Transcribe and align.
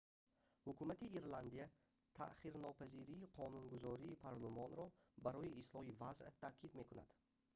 ҳукумати 0.67 1.11
ирландия 1.19 1.67
таъхирнопазирии 2.19 3.29
қонунгузории 3.37 4.19
парлумониро 4.25 4.87
барои 5.25 5.55
ислоҳи 5.61 5.97
вазъ 6.01 6.25
таъкид 6.43 6.71
мекунад 6.79 7.09